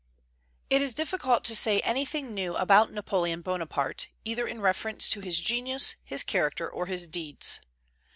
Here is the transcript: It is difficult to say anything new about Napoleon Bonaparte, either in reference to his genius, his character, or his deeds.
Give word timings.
It 0.71 0.81
is 0.81 0.95
difficult 0.95 1.43
to 1.43 1.55
say 1.55 1.79
anything 1.81 2.33
new 2.33 2.55
about 2.55 2.91
Napoleon 2.91 3.41
Bonaparte, 3.41 4.07
either 4.25 4.47
in 4.47 4.59
reference 4.59 5.07
to 5.09 5.19
his 5.19 5.39
genius, 5.39 5.93
his 6.03 6.23
character, 6.23 6.67
or 6.67 6.87
his 6.87 7.05
deeds. 7.05 7.59